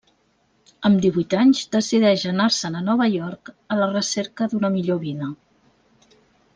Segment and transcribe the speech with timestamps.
[0.89, 5.33] Amb divuit anys decideix anar-se'n a Nova York a la recerca d'una millor vida.